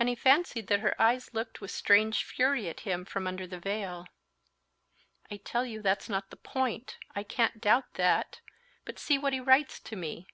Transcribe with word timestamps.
And 0.00 0.08
he 0.08 0.16
fancied 0.16 0.66
that 0.66 0.80
her 0.80 1.00
eyes 1.00 1.32
looked 1.32 1.60
with 1.60 1.70
strange 1.70 2.24
fury 2.24 2.68
at 2.68 2.80
him 2.80 3.04
from 3.04 3.28
under 3.28 3.46
the 3.46 3.60
veil. 3.60 4.08
"I 5.30 5.36
tell 5.36 5.64
you 5.64 5.80
that's 5.80 6.08
not 6.08 6.30
the 6.30 6.36
point—I 6.38 7.22
can't 7.22 7.60
doubt 7.60 7.94
that; 7.94 8.40
but 8.84 8.98
see 8.98 9.16
what 9.16 9.32
he 9.32 9.38
writes 9.38 9.78
to 9.78 9.94
me. 9.94 10.26